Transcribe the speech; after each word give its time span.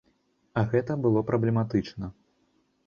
А 0.61 0.63
гэта 0.71 0.97
было 1.03 1.23
праблематычна. 1.29 2.13